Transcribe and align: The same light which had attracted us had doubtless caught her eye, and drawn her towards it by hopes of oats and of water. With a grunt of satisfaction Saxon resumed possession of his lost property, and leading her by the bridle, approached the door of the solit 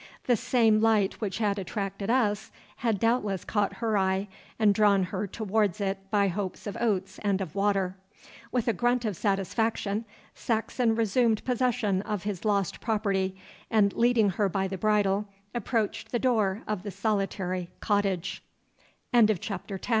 The 0.23 0.35
same 0.35 0.81
light 0.81 1.21
which 1.21 1.37
had 1.37 1.59
attracted 1.59 2.09
us 2.09 2.49
had 2.77 2.99
doubtless 2.99 3.45
caught 3.45 3.73
her 3.73 3.95
eye, 3.99 4.29
and 4.57 4.73
drawn 4.73 5.03
her 5.03 5.27
towards 5.27 5.79
it 5.79 5.99
by 6.09 6.27
hopes 6.27 6.65
of 6.65 6.75
oats 6.79 7.19
and 7.21 7.39
of 7.39 7.53
water. 7.53 7.95
With 8.51 8.67
a 8.67 8.73
grunt 8.73 9.05
of 9.05 9.15
satisfaction 9.15 10.05
Saxon 10.33 10.95
resumed 10.95 11.45
possession 11.45 12.01
of 12.01 12.23
his 12.23 12.43
lost 12.43 12.81
property, 12.81 13.35
and 13.69 13.93
leading 13.93 14.31
her 14.31 14.49
by 14.49 14.67
the 14.67 14.75
bridle, 14.79 15.27
approached 15.53 16.11
the 16.11 16.17
door 16.17 16.63
of 16.67 16.81
the 16.81 16.89
solit 16.89 17.37